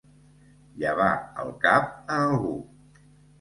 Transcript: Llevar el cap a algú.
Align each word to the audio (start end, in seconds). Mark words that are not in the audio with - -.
Llevar 0.83 1.09
el 1.43 1.53
cap 1.67 1.93
a 2.15 2.19
algú. 2.31 2.55